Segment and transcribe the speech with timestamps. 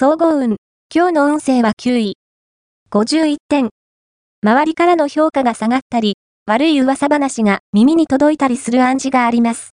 [0.00, 0.58] 総合運。
[0.94, 2.14] 今日の運勢は9位。
[2.92, 3.70] 51点。
[4.46, 6.14] 周りからの評価が下がったり、
[6.46, 9.70] 悪い噂話が耳に届いたりする暗示があります。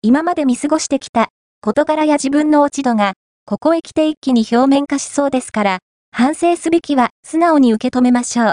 [0.00, 3.14] 今まで見過ごしてきた事柄や自分の落ち度が、
[3.46, 5.78] ここへ来て一気に表面化しそうですから、
[6.12, 8.52] 反省すべきは素直に受け止めましょう。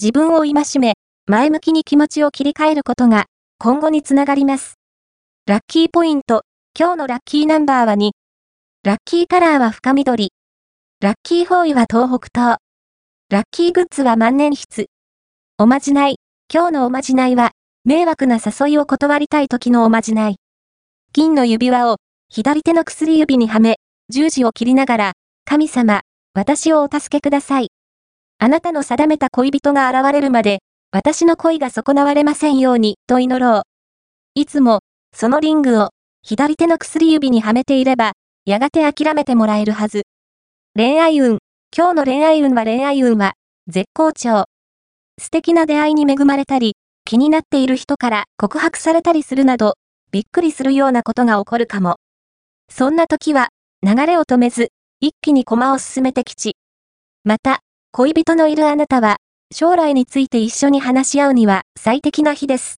[0.00, 0.92] 自分を戒め、
[1.26, 3.24] 前向きに気持ちを切り替えることが、
[3.58, 4.74] 今後につながります。
[5.46, 6.42] ラッキーポイント、
[6.78, 8.10] 今日のラッキーナンバーは2。
[8.82, 10.32] ラッキーカラーは深緑。
[11.02, 12.56] ラッキーフォーイは東北東。
[13.28, 14.86] ラッキーグッズは万年筆。
[15.58, 16.16] おまじない。
[16.50, 17.50] 今日のおまじないは、
[17.84, 20.36] 迷惑な誘いを断りたい時のおまじない。
[21.12, 21.98] 金の指輪を、
[22.30, 23.76] 左手の薬指にはめ、
[24.08, 25.12] 十字を切りながら、
[25.44, 26.00] 神様、
[26.32, 27.68] 私をお助けください。
[28.38, 30.60] あなたの定めた恋人が現れるまで、
[30.90, 33.62] 私の恋が損なわれませんように、と祈ろう。
[34.36, 34.78] いつも、
[35.14, 35.90] そのリングを、
[36.22, 38.12] 左手の薬指にはめていれば、
[38.46, 40.04] やがて諦めてもらえるはず。
[40.74, 41.38] 恋愛運。
[41.76, 43.34] 今日の恋愛運は恋愛運は、
[43.68, 44.46] 絶好調。
[45.20, 46.74] 素敵な出会いに恵まれたり、
[47.04, 49.74] 気になっている人から告白されたりするなど、
[50.10, 51.96] びっくりするようなことが起こるかも。
[52.70, 53.50] そんな時は、
[53.82, 54.68] 流れを止めず、
[55.00, 56.56] 一気に駒を進めて吉。
[57.24, 57.60] また、
[57.92, 59.18] 恋人のいるあなたは、
[59.54, 62.76] 将来について一緒に話し合うには最適な日です。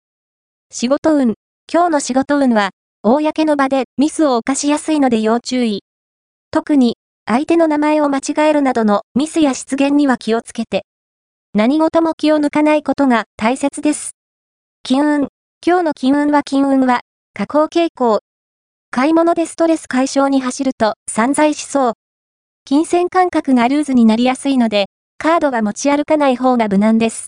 [0.73, 1.35] 仕事運。
[1.73, 2.71] 今日の仕事運は、
[3.05, 5.83] 公の場でミスを犯しやすいので要注意。
[6.53, 10.84] 特に、相手の名前を間違えるなどのミスや失言には気をつけて。
[11.53, 14.12] 何事も気を抜かないことが大切です。
[14.84, 15.28] 金運。
[15.67, 17.00] 今日の金運は金運は、
[17.34, 18.20] 下降傾向。
[18.92, 21.92] 買い物でストレス解消に走ると散財しそう。
[22.64, 24.86] 金銭感覚がルーズになりやすいので、
[25.19, 27.20] カードは持ち歩かない方が無難です。